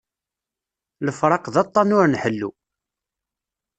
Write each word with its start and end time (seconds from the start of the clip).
Lefraq 1.05 1.43
d 1.53 1.55
aṭan 1.63 1.89
ur 1.97 2.05
nḥellu 2.13 2.49